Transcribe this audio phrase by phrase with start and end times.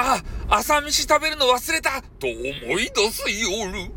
[0.00, 2.36] あ、朝飯食べるの忘れたと思
[2.78, 3.90] い出す夜。